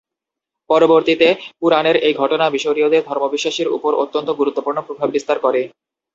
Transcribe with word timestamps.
পরবর্তীতে 0.69 1.27
পুরাণের 1.59 1.95
এই 2.07 2.13
ঘটনা 2.13 2.45
মিশরীয়দের 2.49 3.05
ধর্মবিশ্বাসের 3.09 3.67
উপর 3.77 3.91
অত্যন্ত 4.03 4.29
গুরুত্বপূর্ণ 4.39 4.77
প্রভাব 4.87 5.07
বিস্তার 5.15 5.37
করে। 5.39 5.61